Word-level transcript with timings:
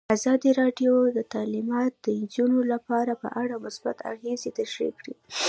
ازادي 0.17 0.49
راډیو 0.61 0.93
د 1.17 1.19
تعلیمات 1.33 1.93
د 2.05 2.05
نجونو 2.21 2.59
لپاره 2.73 3.13
په 3.21 3.27
اړه 3.41 3.55
مثبت 3.65 3.97
اغېزې 4.11 4.49
تشریح 4.59 4.91
کړي. 4.99 5.13